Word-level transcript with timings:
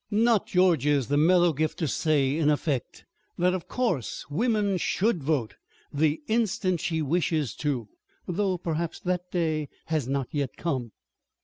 Not 0.09 0.47
George's 0.47 1.09
the 1.09 1.15
mellow 1.17 1.53
gift 1.53 1.77
to 1.77 1.87
say, 1.87 2.35
in 2.35 2.49
effect, 2.49 3.05
that 3.37 3.53
of 3.53 3.67
course 3.67 4.25
woman 4.31 4.77
should 4.79 5.21
vote 5.21 5.57
the 5.93 6.23
instant 6.25 6.79
she 6.79 7.03
wishes 7.03 7.53
to, 7.57 7.87
though 8.27 8.57
perhaps 8.57 8.99
that 9.01 9.29
day 9.29 9.69
has 9.85 10.07
not 10.07 10.29
yet 10.31 10.57
come. 10.57 10.91